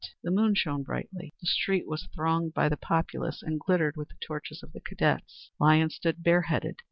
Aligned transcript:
The 0.23 0.31
moon 0.31 0.55
shone 0.55 0.81
brightly. 0.81 1.35
The 1.41 1.45
street 1.45 1.85
was 1.87 2.07
thronged 2.15 2.55
by 2.55 2.69
the 2.69 2.75
populace, 2.75 3.43
and 3.43 3.59
glittered 3.59 3.95
with 3.97 4.07
the 4.09 4.15
torches 4.19 4.63
of 4.63 4.73
the 4.73 4.81
cadets. 4.81 5.51
Lyons 5.59 5.93
stood 5.93 6.23
bareheaded. 6.23 6.77